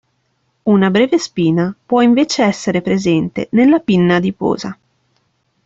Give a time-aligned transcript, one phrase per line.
[0.63, 4.75] Una breve spina può invece essere presente nella pinna adiposa.